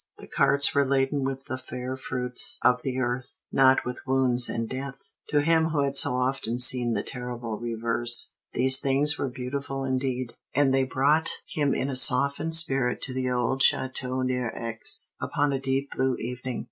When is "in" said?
11.75-11.87